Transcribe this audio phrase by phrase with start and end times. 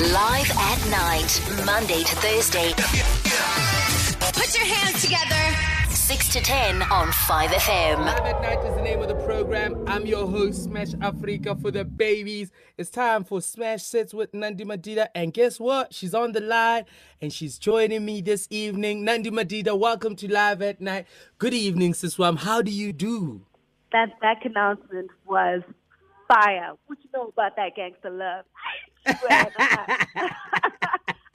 [0.00, 2.72] Live at night, Monday to Thursday,
[4.32, 5.94] Put your hands together.
[5.94, 8.06] 6 to 10 on 5FM.
[8.06, 9.84] Live at Night is the name of the program.
[9.86, 12.50] I'm your host, Smash Afrika for the babies.
[12.78, 15.08] It's time for Smash Sits with Nandi Madida.
[15.14, 15.92] And guess what?
[15.92, 16.86] She's on the line
[17.20, 19.04] and she's joining me this evening.
[19.04, 21.08] Nandi Madida, welcome to Live at Night.
[21.36, 22.38] Good evening, Siswam.
[22.38, 23.42] How do you do?
[23.92, 25.60] that back announcement was
[26.26, 26.72] fire.
[26.86, 28.46] What you know about that gangster love?
[29.06, 30.30] I swear to God.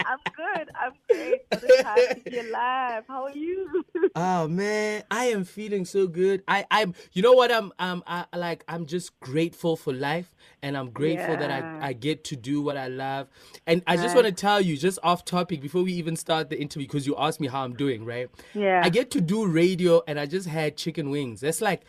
[0.07, 0.69] I'm good.
[0.79, 1.41] I'm great.
[1.49, 3.03] What a time to be alive.
[3.07, 3.83] How are you?
[4.17, 6.41] Oh man, I am feeling so good.
[6.47, 7.51] I, I'm, you know what?
[7.51, 11.91] I'm, um, I like, I'm just grateful for life, and I'm grateful that I, I
[11.91, 13.27] get to do what I love.
[13.67, 14.23] And I just Right.
[14.23, 17.13] want to tell you, just off topic, before we even start the interview, because you
[17.17, 18.29] asked me how I'm doing, right?
[18.53, 18.79] Yeah.
[18.85, 21.41] I get to do radio, and I just had chicken wings.
[21.41, 21.81] That's like,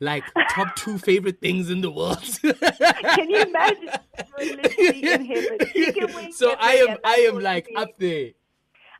[0.00, 2.22] like top two favorite things in the world.
[2.42, 3.90] Can you imagine?
[4.38, 5.58] You're literally in heaven.
[5.72, 8.30] Chicken wings so I am, I am like up there.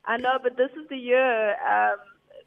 [0.05, 1.99] I know, but this is the year um,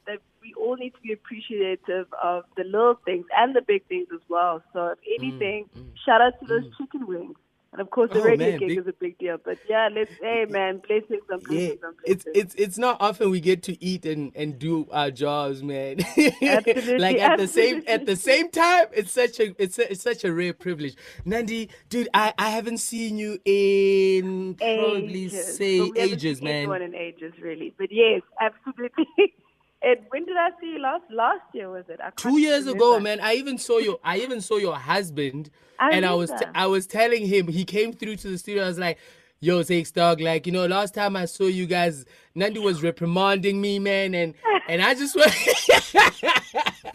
[0.08, 4.08] that we all need to be appreciative of the little things and the big things
[4.14, 4.64] as well.
[4.74, 5.92] So, if mm, anything, mm.
[6.04, 6.78] shout out to those mm.
[6.78, 7.36] chicken wings.
[7.74, 9.38] And of course, the Oh, radio man, gig big- is a big deal.
[9.44, 12.54] But yeah, let's, hey man, blessings on Yeah, blessings on it's blessings.
[12.54, 16.00] it's it's not often we get to eat and and do our jobs, man.
[16.42, 20.02] Absolutely, like at the same at the same time, it's such a it's a, it's
[20.04, 20.96] such a rare privilege.
[21.24, 25.56] Nandi, dude, I I haven't seen you in probably ages.
[25.56, 26.56] say we haven't ages, seen man.
[26.56, 27.74] Anyone in ages, really.
[27.78, 29.06] But yes, absolutely.
[29.82, 31.04] and when did I see you last?
[31.10, 32.00] Last year was it?
[32.16, 36.06] Two years ago, man, I even saw your I even saw your husband, I and
[36.06, 36.46] I was t-.
[36.54, 38.64] I was telling him he came through to the studio.
[38.64, 39.00] I was like,
[39.42, 43.60] "Yo, Six Dog, like you know, last time I saw you guys, Nandi was reprimanding
[43.60, 44.36] me, man, and
[44.70, 45.36] and I just want."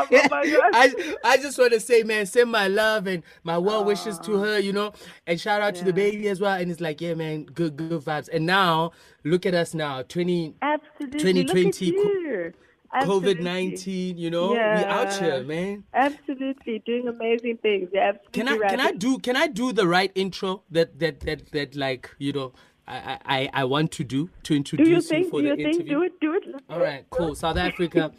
[0.00, 4.38] I, I just want to say, man, send my love and my well wishes to
[4.38, 4.92] her, you know,
[5.26, 6.54] and shout out to the baby as well.
[6.58, 8.28] And it's like, yeah, man, good, good vibes.
[8.32, 8.92] And now,
[9.24, 11.42] look at us now, 20, Absolutely.
[11.44, 12.52] Look 2020
[12.92, 13.28] at co- you.
[13.28, 13.34] Absolutely.
[13.34, 15.84] COVID 19, you know, we out here, man.
[15.94, 17.88] Absolutely, doing amazing things.
[17.94, 18.70] Absolutely Can I right.
[18.70, 22.32] can I do can I do the right intro that that that that like you
[22.32, 22.52] know
[22.86, 25.30] I I, I want to do to Do you introduce think?
[25.30, 25.74] for Do the you think?
[25.88, 25.94] interview?
[25.98, 26.20] Do it.
[26.20, 26.62] Do it.
[26.70, 27.34] All right, cool.
[27.34, 28.12] South Africa,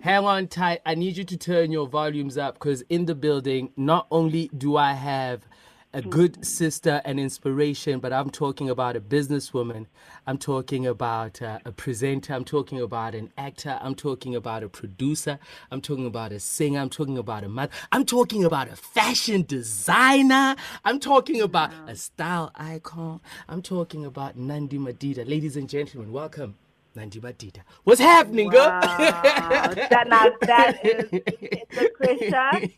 [0.00, 0.80] hang on tight.
[0.84, 4.76] I need you to turn your volumes up because in the building, not only do
[4.76, 5.46] I have
[5.94, 9.86] a good sister and inspiration, but I'm talking about a businesswoman.
[10.26, 12.34] I'm talking about uh, a presenter.
[12.34, 13.78] I'm talking about an actor.
[13.80, 15.38] I'm talking about a producer.
[15.70, 16.80] I'm talking about a singer.
[16.80, 17.72] I'm talking about a mother.
[17.90, 20.56] I'm talking about a fashion designer.
[20.84, 23.20] I'm talking about a style icon.
[23.48, 25.28] I'm talking about Nandi Madida.
[25.28, 26.56] Ladies and gentlemen, welcome.
[26.94, 27.60] Nandi Madida.
[27.84, 28.66] What's happening, girl?
[28.66, 28.80] Wow.
[28.80, 32.72] that, now, that is it's the pressure.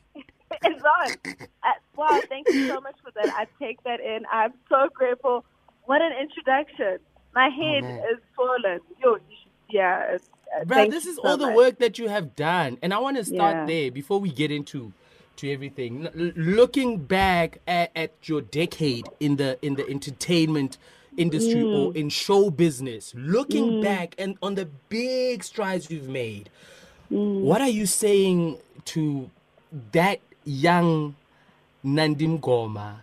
[0.62, 1.16] it's on.
[1.62, 3.32] Uh, wow, thank you so much for that.
[3.34, 4.20] I take that in.
[4.32, 5.44] I'm so grateful.
[5.84, 6.98] What an introduction.
[7.34, 8.80] My head Oh, is swollen.
[9.02, 10.16] Yo, you should, yeah.
[10.60, 11.56] Uh, Bro, this is so all the much.
[11.56, 13.66] work that you have done, and I want to start Yeah.
[13.66, 14.92] there before we get into
[15.36, 16.06] to everything.
[16.06, 20.76] L- looking back at, at your decade in the in the entertainment
[21.16, 21.78] industry Mm.
[21.78, 26.50] or in show business, looking back and on the big strides you've made,
[27.12, 27.40] Mm.
[27.42, 29.30] what are you saying to
[29.92, 31.14] that young
[31.82, 33.00] Nandi Mngoma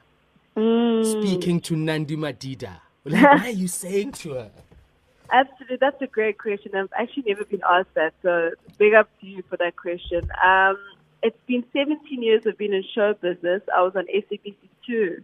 [0.56, 1.06] Mm.
[1.06, 2.82] speaking to Nandi Madida?
[3.06, 4.52] Like, what are you saying to her?
[5.32, 6.74] Absolutely, that's a great question.
[6.74, 10.30] I've actually never been asked that, so big up to you for that question.
[10.44, 10.78] Um,
[11.22, 13.62] it's been 17 years I've been in show business.
[13.76, 14.56] I was on SABC
[14.88, 15.24] 2,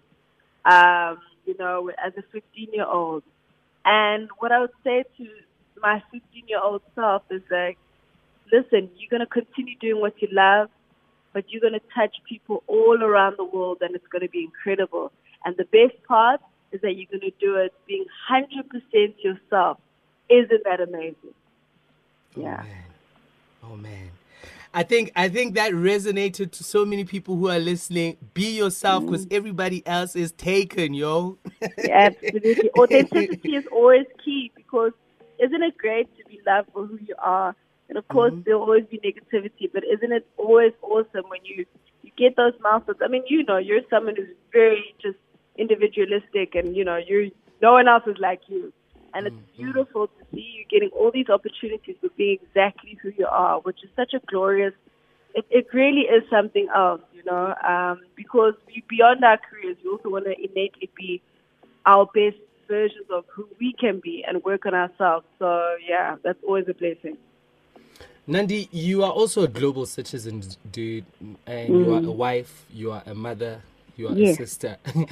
[0.65, 3.23] um, you know, as a 15 year old.
[3.85, 5.27] And what I would say to
[5.81, 7.77] my 15 year old self is like,
[8.51, 10.69] listen, you're going to continue doing what you love,
[11.33, 14.43] but you're going to touch people all around the world and it's going to be
[14.43, 15.11] incredible.
[15.45, 16.39] And the best part
[16.71, 19.77] is that you're going to do it being 100% yourself.
[20.29, 21.15] Isn't that amazing?
[22.37, 22.63] Oh, yeah.
[22.63, 22.83] Oh man.
[23.63, 24.09] Oh man.
[24.75, 28.17] I think I think that resonated to so many people who are listening.
[28.33, 29.35] Be yourself because mm-hmm.
[29.35, 31.37] everybody else is taken, yo.
[31.77, 32.71] Yeah, absolutely.
[32.77, 34.91] Authenticity is always key because
[35.37, 37.55] isn't it great to be loved for who you are?
[37.89, 41.65] And of course, there'll always be negativity, but isn't it always awesome when you
[42.01, 42.99] you get those milestones?
[43.03, 45.17] I mean, you know, you're someone who's very just
[45.57, 47.27] individualistic, and you know, you're
[47.61, 48.73] no one else is like you.
[49.15, 53.27] And it's beautiful to see you getting all these opportunities for being exactly who you
[53.27, 54.73] are, which is such a glorious.
[55.35, 59.91] It, it really is something else, you know, um, because we, beyond our careers, we
[59.91, 61.21] also want to innately be
[61.85, 62.37] our best
[62.67, 65.25] versions of who we can be and work on ourselves.
[65.37, 67.17] So yeah, that's always a blessing.
[68.25, 71.05] Nandi, you are also a global citizen, dude,
[71.45, 72.15] and you are a mm.
[72.15, 73.61] wife, you are a mother,
[73.97, 74.77] you are a sister.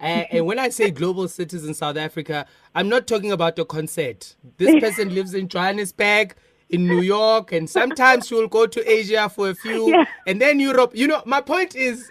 [0.00, 4.34] And, and when I say global citizen South Africa, I'm not talking about the concert.
[4.56, 6.34] This person lives in Johannesburg,
[6.70, 10.04] in New York, and sometimes will go to Asia for a few, Yeah.
[10.26, 10.92] and then Europe.
[10.94, 12.08] You know, my point is,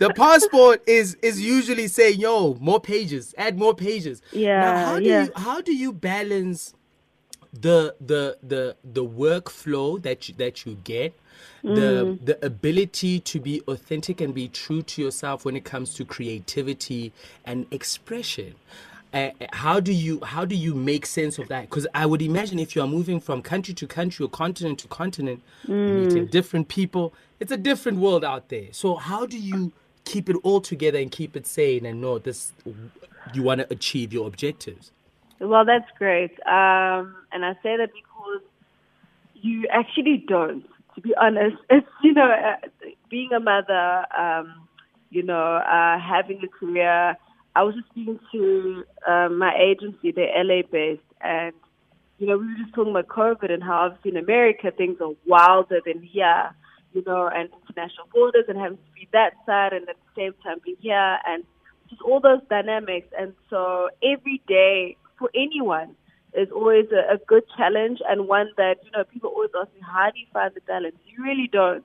[0.00, 4.98] the passport is is usually saying, "Yo, more pages, add more pages." Now, Yeah, how
[4.98, 5.24] do yeah.
[5.24, 6.74] you how do you balance
[7.52, 11.14] the the the the workflow that you, that you get
[11.62, 12.24] the Mm.
[12.24, 17.12] the ability to be authentic and be true to yourself when it comes to creativity
[17.44, 18.54] and expression
[19.12, 22.58] uh, how do you how do you make sense of that because i would imagine
[22.58, 25.42] if you are moving from country to country or continent to continent
[25.86, 26.30] meeting Mm.
[26.30, 29.72] different people it's a different world out there so how do you
[30.04, 32.52] keep it all together and keep it sane and know this
[33.34, 34.92] you want to achieve your objectives
[35.40, 36.32] Well, that's great.
[36.46, 38.42] Um, and I say that because
[39.34, 40.64] you actually don't,
[40.94, 41.56] to be honest.
[41.70, 42.56] It's, you know, uh,
[43.08, 44.68] being a mother, um,
[45.10, 47.16] you know, uh, having a career.
[47.56, 51.52] I was just speaking to um, my agency, they're LA based, and,
[52.18, 55.12] you know, we were just talking about COVID and how obviously in America things are
[55.26, 56.54] wilder than here,
[56.92, 60.34] you know, and international borders and having to be that side and at the same
[60.44, 61.44] time being here and
[61.88, 63.08] just all those dynamics.
[63.18, 65.96] And so every day for anyone
[66.34, 69.80] is always a, a good challenge and one that, you know, people always ask me,
[69.80, 70.96] how do you find the balance?
[71.06, 71.84] You really don't.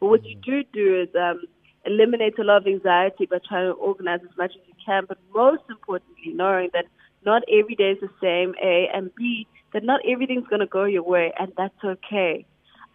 [0.00, 1.42] But what you do do is um,
[1.84, 5.04] eliminate a lot of anxiety by trying to organize as much as you can.
[5.08, 6.86] But most importantly, knowing that
[7.24, 10.84] not every day is the same, A, and B, that not everything's going to go
[10.84, 12.44] your way, and that's okay.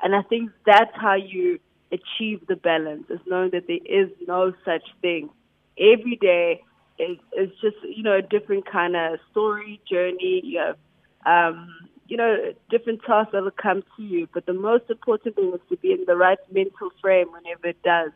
[0.01, 1.59] And I think that's how you
[1.91, 5.29] achieve the balance, is knowing that there is no such thing.
[5.79, 6.61] Every day
[6.99, 10.41] is, is just, you know, a different kind of story, journey.
[10.43, 10.77] You have,
[11.25, 11.69] um,
[12.07, 14.27] you know, different tasks that will come to you.
[14.33, 17.81] But the most important thing is to be in the right mental frame whenever it
[17.83, 18.11] does.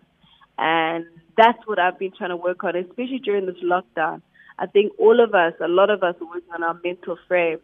[0.57, 1.05] And
[1.37, 4.21] that's what I've been trying to work on, especially during this lockdown.
[4.59, 7.59] I think all of us, a lot of us are working on our mental frame.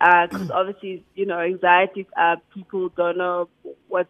[0.00, 0.54] Uh, because mm.
[0.54, 3.48] obviously, you know, anxieties are people don't know
[3.88, 4.08] what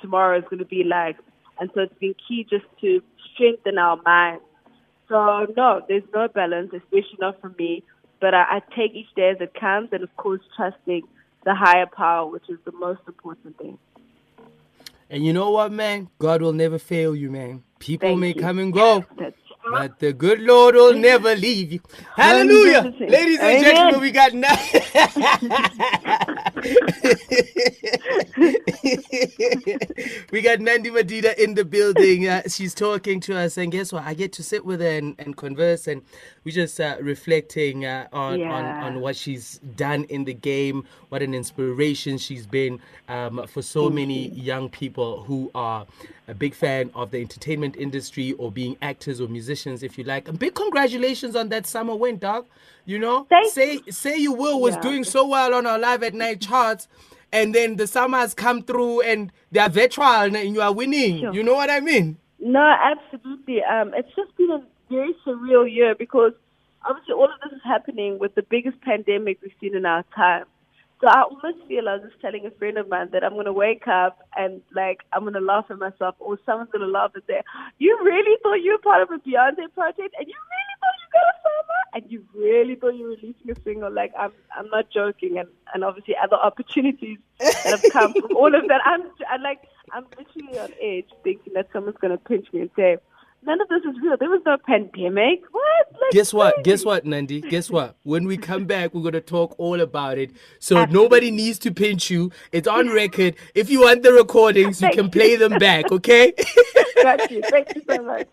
[0.00, 1.16] tomorrow is going to be like.
[1.60, 3.00] And so it's been key just to
[3.32, 4.42] strengthen our minds.
[5.08, 7.84] So, no, there's no balance, especially not for me.
[8.20, 11.02] But I, I take each day as it comes and, of course, trusting
[11.44, 13.78] the higher power, which is the most important thing.
[15.12, 16.08] And you know what, man?
[16.18, 17.62] God will never fail you, man.
[17.78, 18.34] People Thank may you.
[18.40, 19.36] come and go, That's
[19.70, 21.80] but the good Lord will never leave you.
[22.16, 22.94] Hallelujah.
[22.98, 23.10] 100%.
[23.10, 23.62] Ladies and Amen.
[23.62, 24.56] gentlemen, we got Na-
[30.32, 32.28] we got Nandi Madida in the building.
[32.28, 34.04] Uh, she's talking to us, and guess what?
[34.04, 36.02] I get to sit with her and, and converse, and
[36.44, 38.84] we're just uh, reflecting uh, on, on Yeah.
[38.84, 43.88] on what she's done in the game, what an inspiration she's been um, for so
[43.90, 45.86] many young people who are
[46.28, 50.28] a big fan of the entertainment industry or being actors or musicians, if you like.
[50.28, 52.46] And big congratulations on that SAMA win, dog.
[52.84, 54.80] You know, Thank say say you will was Yeah.
[54.80, 56.88] doing so well on our live at night charts.
[57.32, 61.20] And then the SAMAs come through and they are virtual and you are winning.
[61.20, 61.32] Sure.
[61.32, 62.18] You know what I mean?
[62.38, 63.62] No, absolutely.
[63.62, 66.32] Um, it's just been a very surreal year because
[66.84, 70.44] obviously all of this is happening with the biggest pandemic we've seen in our time.
[71.00, 73.46] So I almost feel I was just telling a friend of mine that I'm going
[73.46, 76.92] to wake up and like I'm going to laugh at myself or someone's going to
[76.92, 77.42] laugh and say,
[77.78, 80.61] you really thought you were part of a Beyonce project and you really
[81.94, 83.92] and you really thought you were releasing a single.
[83.92, 85.38] Like I'm, I'm not joking.
[85.38, 88.80] And, and obviously other opportunities that have come from all of that.
[88.84, 89.60] I'm, I like,
[89.92, 92.96] I'm literally on edge thinking that someone's to pinch me and say,
[93.44, 94.16] none of this is real.
[94.16, 95.42] There was no pandemic.
[95.50, 95.92] What?
[95.92, 96.54] Like, Guess what?
[96.54, 96.64] crazy.
[96.64, 97.40] Guess what, Nandi?
[97.40, 97.96] Guess what?
[98.02, 100.30] When we come back, we're gonna talk all about it.
[100.58, 102.30] So nobody needs to pinch you.
[102.52, 103.36] It's on record.
[103.54, 105.10] If you want the recordings, you Thank can you.
[105.10, 106.32] play them back, okay?
[107.02, 107.42] Got you.
[107.50, 108.28] Thank you so much.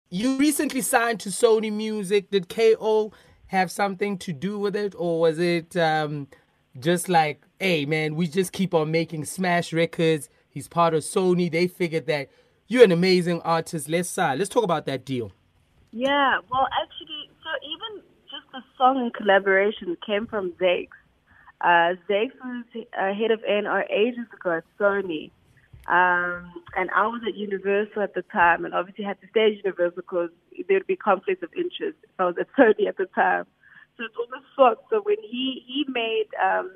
[0.10, 2.30] you recently signed to Sony Music.
[2.30, 3.12] Did KO
[3.48, 6.28] have something to do with it, or was it um,
[6.78, 10.28] just like, hey man, we just keep on making smash records?
[10.48, 11.50] He's part of Sony.
[11.50, 12.28] They figured that
[12.70, 13.88] you're an amazing artist.
[13.88, 15.32] Let's uh, let's talk about that deal.
[15.90, 20.96] Yeah, well, actually, so even just the song collaboration came from Zakes.
[21.60, 22.64] Uh, Zakes was
[22.96, 25.32] uh, head of A&R ages ago at Sony.
[25.88, 29.64] Um, and I was at Universal at the time, and obviously had to stay at
[29.64, 30.30] Universal because
[30.68, 33.46] there would be conflicts of interest I was at Sony at the time.
[33.96, 34.84] So it's almost swapped.
[34.90, 36.70] So when he, he made um,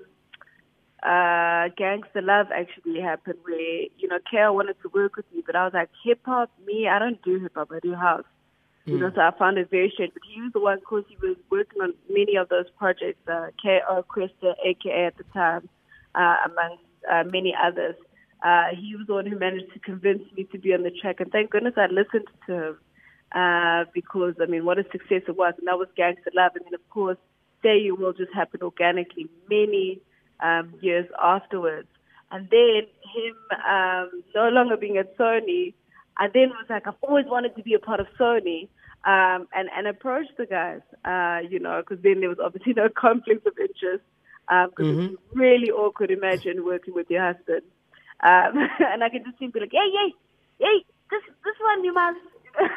[1.04, 5.54] uh, Gangster Love actually happened where, you know, Kale wanted to work with me, but
[5.54, 8.24] I was like, hip hop, me, I don't do hip hop, I do house.
[8.86, 10.12] You know, so I found it very strange.
[10.12, 13.26] But he was the one, of course, he was working on many of those projects,
[13.26, 14.04] uh, K.O.
[14.62, 15.68] AKA at the time,
[16.14, 17.96] uh, amongst uh, many others.
[18.44, 21.20] uh, he was the one who managed to convince me to be on the track,
[21.20, 22.78] and thank goodness I listened to him
[23.32, 26.64] uh, because I mean, what a success it was, and that was Gangster Love, and
[26.66, 27.16] then of course,
[27.62, 30.02] Say You Will just happened organically many
[30.40, 31.88] um, years afterwards,
[32.30, 32.82] and then
[33.14, 33.34] him
[33.68, 35.74] um, no longer being at Sony,
[36.16, 38.68] I then was like, I've always wanted to be a part of Sony.
[39.06, 42.88] Um, and, and approached the guys, uh, you know, because then there was obviously no
[42.96, 44.02] conflict of interest.
[44.48, 45.14] Because um, mm-hmm.
[45.14, 47.62] it's really awkward, imagine working with your husband.
[48.20, 50.14] Um, and I can just to be like, hey, hey,
[50.58, 52.18] hey, this, this one you must.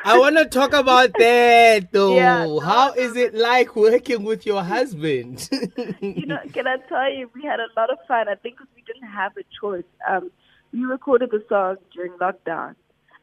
[0.03, 2.15] I want to talk about that though.
[2.15, 5.47] Yeah, no, How no, is it like working with your husband?
[6.01, 8.27] you know, can I tell you, we had a lot of fun.
[8.29, 9.83] I think because we didn't have a choice.
[10.07, 10.31] Um,
[10.73, 12.75] we recorded the song during lockdown,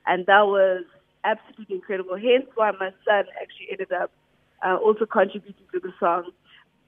[0.07, 0.85] and that was
[1.25, 2.17] absolutely incredible.
[2.17, 4.11] Hence why my son actually ended up
[4.65, 6.31] uh, also contributing to the song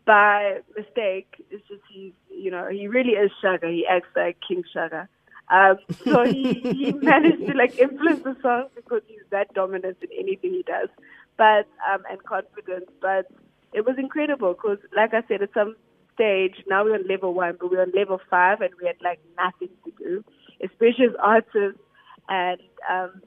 [0.06, 1.34] by mistake.
[1.50, 3.68] It's just he's, you know, he really is Shaka.
[3.68, 5.08] He acts like King Shaka.
[5.48, 10.08] Um, so he, he managed to like influence the song because he's that dominant in
[10.18, 10.88] anything he does,
[11.36, 12.88] but um, and confident.
[13.00, 13.30] But
[13.72, 15.76] it was incredible because, like I said, at some
[16.14, 19.20] stage now we're on level one, but we're on level five, and we had like
[19.36, 20.24] nothing to do,
[20.64, 21.80] especially as artists.
[22.28, 22.60] And
[22.90, 23.22] um,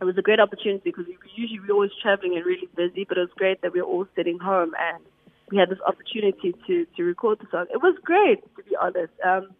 [0.00, 3.18] it was a great opportunity because we usually we're always traveling and really busy, but
[3.18, 5.02] it was great that we were all sitting home and
[5.50, 7.66] we had this opportunity to to record the song.
[7.72, 9.12] It was great, to be honest.
[9.24, 9.50] Um,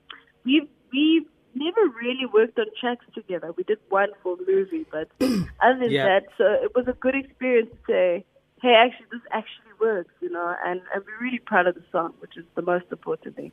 [0.44, 3.52] we we never really worked on tracks together.
[3.56, 6.04] We did one for a movie, but other than yeah.
[6.04, 8.24] that, so it was a good experience to say,
[8.60, 12.14] hey, actually, this actually works, you know, and, and we're really proud of the song,
[12.20, 13.52] which is the most important thing.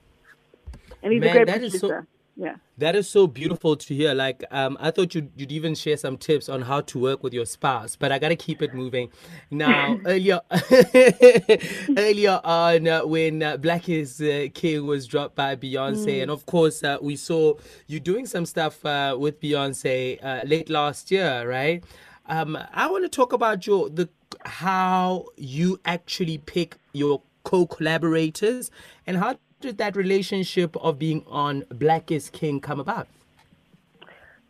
[1.04, 2.56] And he's Man, a great producer yeah.
[2.78, 4.14] That is so beautiful to hear.
[4.14, 7.34] Like um i thought you'd, you'd even share some tips on how to work with
[7.34, 9.10] your spouse but i gotta keep it moving.
[9.50, 10.42] Now earlier
[11.98, 16.22] earlier on uh, when uh, black is uh, king was dropped by beyonce mm.
[16.24, 17.54] and of course uh, we saw
[17.88, 21.84] you doing some stuff uh, with beyonce uh, late last year right?
[22.28, 24.10] Um i want to talk about your the
[24.44, 28.72] how you actually pick your co-collaborators
[29.08, 33.08] and how did that relationship of being on Black is King come about?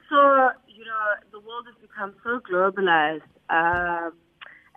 [0.10, 3.22] So, you know, the world has become so globalized.
[3.50, 4.14] Um,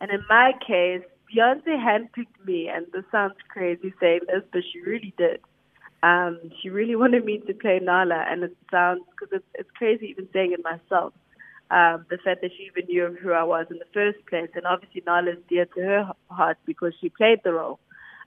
[0.01, 4.81] and in my case, Beyonce handpicked me, and this sounds crazy saying this, but she
[4.81, 5.41] really did.
[6.03, 10.07] Um, she really wanted me to play Nala, and it sounds, because it's, it's crazy
[10.07, 11.13] even saying it myself.
[11.71, 14.65] Um, the fact that she even knew who I was in the first place, and
[14.65, 17.79] obviously Nala is dear to her heart because she played the role.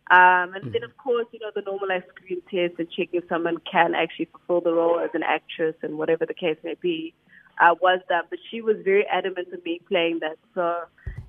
[0.10, 0.72] Um, and mm-hmm.
[0.74, 4.26] then, of course, you know, the normalized screen test and check if someone can actually
[4.26, 7.14] fulfill the role as an actress and whatever the case may be
[7.62, 8.24] uh, was done.
[8.30, 10.38] But she was very adamant of me playing that.
[10.54, 10.76] So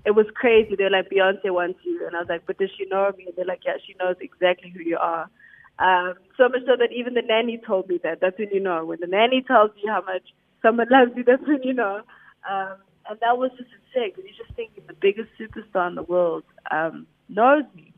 [0.04, 0.74] it was crazy.
[0.76, 2.06] They're like, Beyonce wants you.
[2.06, 3.26] And I was like, but does she know me?
[3.26, 5.28] And they're like, yeah, she knows exactly who you are.
[5.78, 8.20] Um, so much so that even the nanny told me that.
[8.20, 8.84] That's when you know.
[8.84, 10.22] When the nanny tells you how much
[10.60, 12.02] someone loves you, that's when you know.
[12.48, 12.76] Um,
[13.08, 16.44] and that was just insane because you just think the biggest superstar in the world
[16.70, 17.91] um, knows me.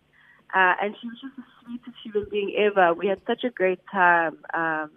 [0.55, 2.95] Uh, and she was just the sweetest human being ever.
[2.95, 4.91] We had such a great time um,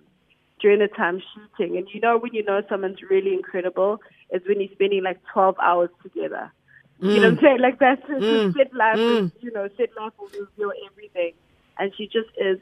[0.59, 1.77] during the time shooting.
[1.77, 3.99] And you know when you know someone's really incredible
[4.31, 6.51] is when you're spending like 12 hours together.
[7.01, 7.13] Mm.
[7.13, 7.41] You know what I'm mm.
[7.41, 7.59] saying?
[7.59, 8.53] Like that's mm.
[8.55, 9.31] set life, mm.
[9.41, 11.33] you know, set life will reveal everything.
[11.79, 12.59] And she just is,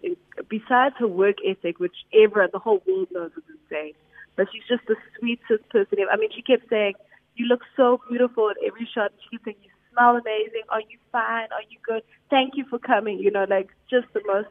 [0.50, 3.94] besides her work ethic, which ever the whole world knows is insane,
[4.36, 6.12] but she's just the sweetest person ever.
[6.12, 6.96] I mean, she kept saying,
[7.36, 9.12] you look so beautiful at every shot.
[9.24, 10.64] She kept saying, you smell amazing.
[10.70, 11.48] Are you fine?
[11.52, 12.04] Are you good?
[12.36, 13.20] Thank you for coming.
[13.20, 14.50] You know, like just the most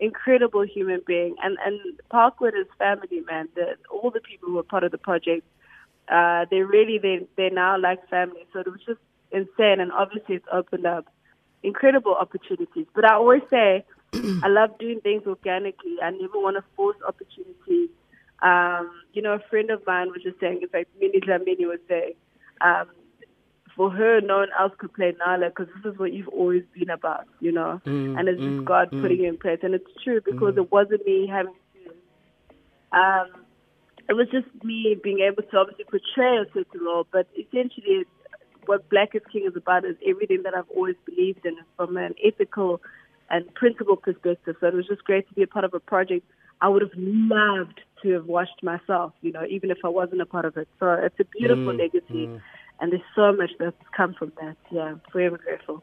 [0.00, 1.36] incredible human being.
[1.42, 1.78] And and
[2.10, 3.50] Parkwood is family, man.
[3.54, 5.44] The, all the people who are part of the project,
[6.08, 8.46] uh, they really they they're now like family.
[8.54, 9.00] So it was just
[9.32, 9.80] insane.
[9.80, 11.12] And obviously, it's opened up
[11.62, 12.86] incredible opportunities.
[12.94, 15.96] But I always say, I love doing things organically.
[16.02, 17.90] I never want to force opportunities.
[18.40, 21.80] Um, you know, a friend of mine was just saying, in fact, Minnie Dlamini was
[21.86, 22.14] saying,
[22.62, 22.88] um,
[23.76, 26.88] for her, no one else could play Nala because this is what you've always been
[26.88, 27.80] about, you know.
[27.84, 29.02] Mm, and it's mm, just God mm.
[29.02, 29.58] putting it in place.
[29.62, 30.64] And it's true because mm.
[30.64, 32.98] it wasn't me having to.
[32.98, 33.26] Um,
[34.08, 38.04] it was just me being able to obviously portray a certain role, but essentially,
[38.64, 42.14] what Black is King is about is everything that I've always believed in from an
[42.24, 42.80] ethical
[43.28, 44.56] and principle perspective.
[44.60, 46.24] So it was just great to be a part of a project
[46.62, 50.26] I would have loved to have watched myself, you know, even if I wasn't a
[50.26, 50.68] part of it.
[50.80, 52.28] So it's a beautiful mm, legacy.
[52.28, 52.40] Mm
[52.80, 54.56] and there's so much that's come from that.
[54.70, 55.82] Yeah, forever grateful.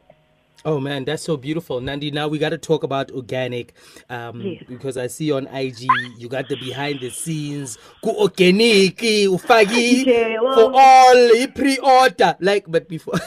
[0.66, 2.10] Oh man, that's so beautiful, Nandi.
[2.10, 3.74] Now we got to talk about organic,
[4.08, 4.62] um, yes.
[4.66, 5.86] because I see on IG
[6.16, 10.04] you got the behind the scenes, organic, ufagi
[10.54, 12.36] for all pre-order.
[12.40, 13.20] Like, but before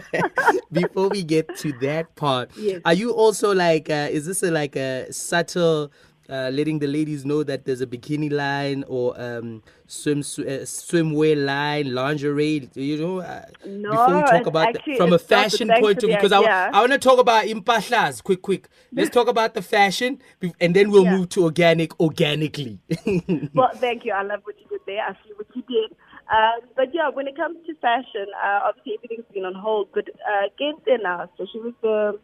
[0.72, 2.80] before we get to that part, yes.
[2.86, 5.92] are you also like, uh, is this a, like a subtle
[6.30, 11.36] uh, letting the ladies know that there's a bikini line or um, swim uh, swimwear
[11.44, 12.68] line, lingerie.
[12.74, 15.68] You know, uh, No, before we talk about actually- from a it's not, but fashion
[15.80, 16.40] point of view, because I.
[16.42, 18.22] I want to talk about impahlas.
[18.22, 18.68] Quick, quick.
[18.92, 20.20] Let's talk about the fashion,
[20.60, 21.16] and then we'll Yeah.
[21.18, 22.78] move to organic organically.
[23.54, 24.12] Well, thank you.
[24.12, 25.02] I love what you did there.
[25.02, 25.96] I see what you did.
[26.32, 29.88] Um, but yeah, when it comes to fashion, uh, obviously everything's been on hold.
[29.92, 32.18] But uh, Gente now, so she was the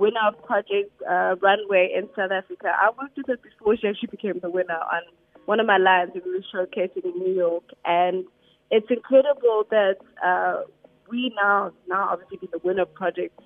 [0.00, 2.72] winner of Project uh, Runway in South Africa.
[2.72, 5.02] I worked with her before she actually became the winner on
[5.44, 7.64] one of my lines that we were showcasing in New York.
[7.84, 8.24] And
[8.70, 10.62] it's incredible that uh,
[11.10, 13.38] we now, now obviously be the winner of Project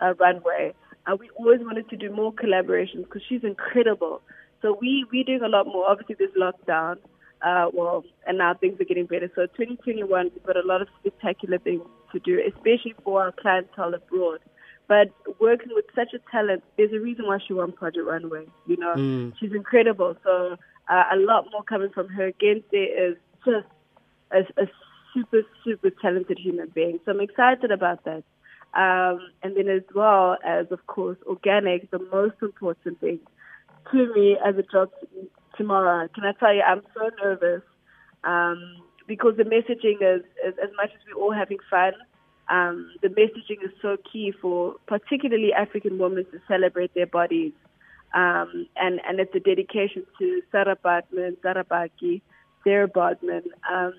[0.00, 0.74] uh, Runway.
[1.06, 4.22] Uh, we always wanted to do more collaborations because she's incredible.
[4.62, 5.88] So we we're doing a lot more.
[5.88, 6.96] Obviously, there's lockdown.
[7.42, 9.30] Uh, well, and now things are getting better.
[9.34, 11.82] So 2021, we've got a lot of spectacular things
[12.12, 14.40] to do, especially for our clientele abroad.
[14.88, 18.46] But working with such a talent, there's a reason why she won Project Runway.
[18.66, 18.94] You know,
[19.40, 20.16] she's incredible.
[20.22, 20.56] So
[20.88, 22.30] uh, a lot more coming from her.
[22.40, 23.66] Gente is just
[24.30, 24.66] a, a
[25.12, 27.00] super, super talented human being.
[27.04, 28.22] So I'm excited about that.
[28.74, 33.20] Um, and then as well as, of course, organic, the most important thing
[33.90, 34.90] to me as a job
[35.56, 36.08] tomorrow.
[36.14, 37.62] Can I tell you, I'm so nervous
[38.24, 38.76] um,
[39.06, 41.92] because the messaging is, is, as much as we're all having fun,
[42.48, 47.52] um, the messaging is so key for particularly African women to celebrate their bodies.
[48.14, 52.22] Um, and, and it's a dedication to Sarah Bartman, Sarah Baki,
[52.64, 53.94] Sarah Bodman, um,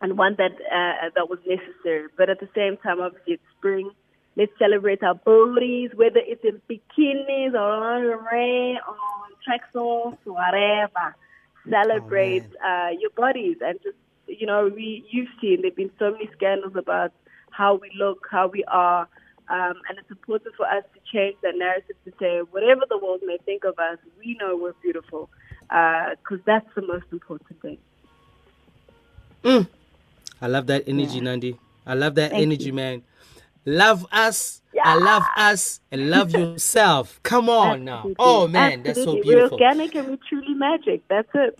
[0.00, 2.08] and one that uh, that was necessary.
[2.16, 3.90] But at the same time, obviously, it's spring.
[4.36, 8.96] Let's celebrate our bodies, whether it's in bikinis or lingerie or
[9.46, 11.16] tracksuits, or whatever.
[11.68, 16.30] Celebrate uh, your bodies and just you know we you've seen there've been so many
[16.36, 17.12] scandals about
[17.50, 19.08] how we look, how we are,
[19.50, 23.20] um, and it's important for us to change that narrative to say whatever the world
[23.24, 25.30] may think of us, we know we're beautiful
[25.68, 27.78] because that's the most important thing.
[30.40, 31.58] I love that energy, Nandi.
[31.86, 32.72] I love that Thank energy, you.
[32.74, 33.02] man.
[33.64, 34.60] Love us.
[34.84, 37.18] I love us and love yourself.
[37.22, 38.10] Come on now.
[38.18, 39.58] Oh man, that's so beautiful.
[39.58, 41.02] We're organic and we're truly magic.
[41.08, 41.58] That's it.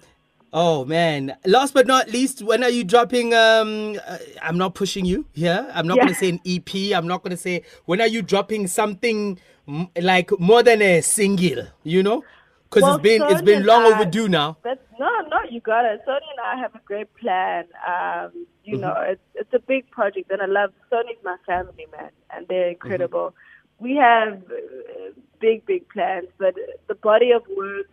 [0.53, 1.37] Oh man.
[1.45, 5.71] Last but not least, when are you dropping um uh, I'm not pushing you here.
[5.75, 6.03] I'm not Yeah.
[6.05, 6.75] going to say an EP.
[6.97, 11.01] I'm not going to say when are you dropping something m- like more than a
[11.03, 12.25] single, you know?
[12.71, 14.57] Cuz Well, it's been it's been long I- overdue now.
[14.63, 16.01] That's no, no, you got it.
[16.07, 17.65] Sony and I have a great plan.
[17.87, 18.33] Um,
[18.65, 18.81] you Mm-hmm.
[18.83, 22.69] know, it's it's a big project, and I love Sony's my family, man, and they're
[22.71, 23.35] incredible.
[23.79, 26.55] We have uh, big, big plans, but
[26.89, 27.91] the body of work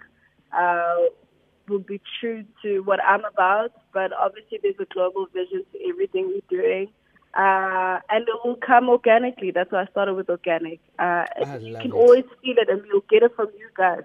[0.57, 1.03] uh,
[1.67, 3.71] will be true to what I'm about.
[3.93, 6.89] But obviously, there's a global vision to everything we're doing.
[7.33, 9.51] Uh, and it will come organically.
[9.51, 10.79] That's why I started with organic.
[10.97, 11.25] Uh,
[11.59, 11.93] you can it.
[11.93, 14.03] always feel it, and we'll get it from you guys.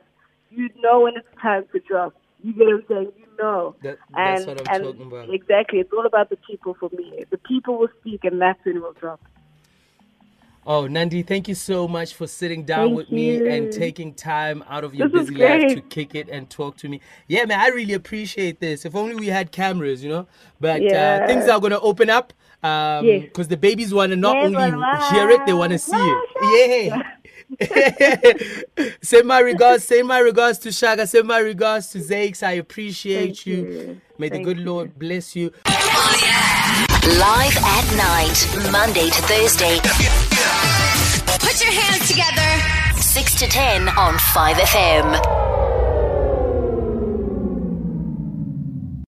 [0.51, 2.15] You know when it's time to drop.
[2.43, 3.13] You get what I'm saying?
[3.19, 3.77] You know.
[3.83, 5.33] That- that's and, what I'm talking about.
[5.33, 5.79] Exactly.
[5.79, 7.23] It's all about the people for me.
[7.31, 9.21] The people will speak, and that's when it will drop.
[10.67, 14.63] Oh, Nandi, thank you so much for sitting down Thank with me and taking time
[14.69, 17.01] out of your This busy life to kick it and talk to me.
[17.29, 18.85] Yeah, man, I really appreciate this.
[18.85, 20.27] If only we had cameras, you know.
[20.61, 23.03] But uh, things are going to open up because
[23.39, 23.47] Yes.
[23.47, 26.93] the babies want to not Never only hear it, they want to see it.
[26.93, 27.03] Yeah.
[29.03, 32.43] send my regards, send my regards to Shaka, send my regards to Zakes.
[32.43, 33.57] I appreciate Thank you.
[33.57, 34.01] you.
[34.19, 34.65] May the good you.
[34.67, 35.53] Lord bless you.
[35.67, 39.79] Live at night, Monday to Thursday,
[43.11, 45.50] 6 to 10 on 5FM.